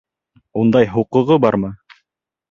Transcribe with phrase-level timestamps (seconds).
[0.61, 1.71] Ундай хоҡуғы бармы?